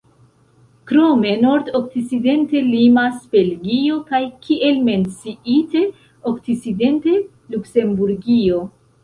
Krome 0.91 1.33
nordokcidente 1.41 2.61
limas 2.69 3.19
Belgio, 3.37 3.99
kaj, 4.09 4.23
kiel 4.47 4.81
menciite, 4.89 5.85
okcidente 6.33 7.17
Luksemburgio. 7.21 8.67